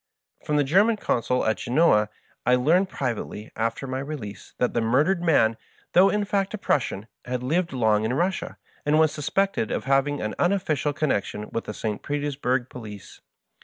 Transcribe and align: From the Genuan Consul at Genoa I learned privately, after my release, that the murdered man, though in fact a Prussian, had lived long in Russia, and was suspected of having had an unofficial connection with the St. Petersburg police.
From 0.43 0.55
the 0.55 0.63
Genuan 0.63 0.97
Consul 0.97 1.45
at 1.45 1.57
Genoa 1.57 2.09
I 2.43 2.55
learned 2.55 2.89
privately, 2.89 3.51
after 3.55 3.85
my 3.85 3.99
release, 3.99 4.55
that 4.57 4.73
the 4.73 4.81
murdered 4.81 5.21
man, 5.21 5.57
though 5.93 6.09
in 6.09 6.25
fact 6.25 6.55
a 6.55 6.57
Prussian, 6.57 7.05
had 7.25 7.43
lived 7.43 7.71
long 7.71 8.03
in 8.03 8.15
Russia, 8.15 8.57
and 8.83 8.97
was 8.97 9.11
suspected 9.11 9.69
of 9.69 9.83
having 9.83 10.17
had 10.17 10.29
an 10.31 10.35
unofficial 10.39 10.91
connection 10.93 11.51
with 11.51 11.65
the 11.65 11.73
St. 11.75 12.01
Petersburg 12.01 12.67
police. 12.67 13.21